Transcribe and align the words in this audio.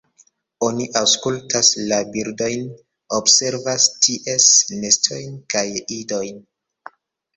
Oni 0.67 0.85
aŭskultas 1.01 1.69
la 1.91 1.99
birdojn, 2.15 2.65
observas 3.19 3.87
ties 4.07 4.49
nestojn 4.83 5.41
kaj 5.57 5.67
idojn. 6.01 6.45